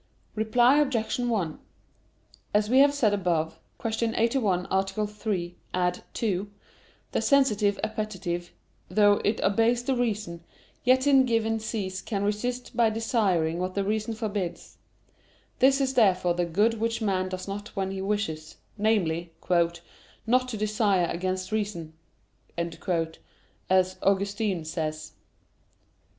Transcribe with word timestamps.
Reply 0.33 0.79
Obj. 0.79 1.19
1: 1.19 1.59
As 2.55 2.71
we 2.71 2.79
have 2.79 2.91
said 2.91 3.13
above 3.13 3.59
(Q. 3.79 4.13
81, 4.15 4.67
A. 4.71 4.83
3, 5.07 5.55
ad 5.75 6.03
2), 6.15 6.49
the 7.11 7.21
sensitive 7.21 7.79
appetite, 7.83 8.49
though 8.89 9.21
it 9.23 9.39
obeys 9.43 9.83
the 9.83 9.93
reason, 9.95 10.43
yet 10.83 11.05
in 11.05 11.19
a 11.19 11.23
given 11.25 11.59
case 11.59 12.01
can 12.01 12.23
resist 12.23 12.75
by 12.75 12.89
desiring 12.89 13.59
what 13.59 13.75
the 13.75 13.83
reason 13.83 14.15
forbids. 14.15 14.79
This 15.59 15.79
is 15.79 15.93
therefore 15.93 16.33
the 16.33 16.45
good 16.45 16.79
which 16.79 16.99
man 16.99 17.29
does 17.29 17.47
not 17.47 17.67
when 17.75 17.91
he 17.91 18.01
wishes 18.01 18.57
namely, 18.79 19.33
"not 20.25 20.47
to 20.47 20.57
desire 20.57 21.11
against 21.11 21.51
reason," 21.51 21.93
as 22.57 23.97
Augustine 24.01 24.65
says. 24.65 25.11